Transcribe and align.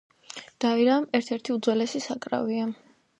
დაირა 0.63 0.95
ერთ-ერთი 1.19 1.53
უძველესი 1.57 2.01
საკრავია. 2.07 2.67